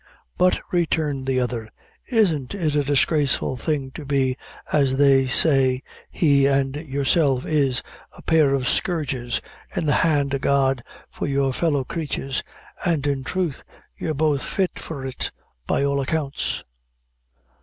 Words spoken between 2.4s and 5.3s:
it a disgraceful thing to be, as they